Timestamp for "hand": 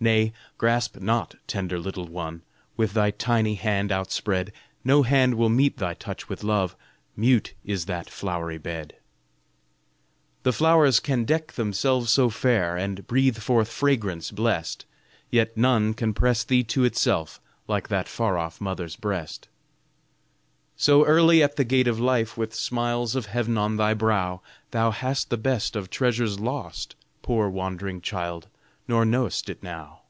3.56-3.90, 5.02-5.34